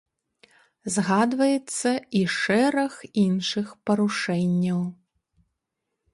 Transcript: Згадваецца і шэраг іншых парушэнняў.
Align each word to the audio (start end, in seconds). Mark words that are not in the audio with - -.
Згадваецца 0.95 1.89
і 2.21 2.23
шэраг 2.39 2.93
іншых 3.25 3.67
парушэнняў. 3.91 4.81